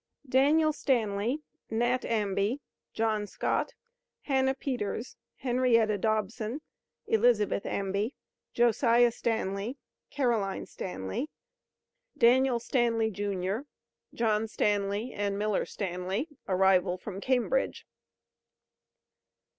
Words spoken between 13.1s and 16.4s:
jr., John Stanly and Miller Stanly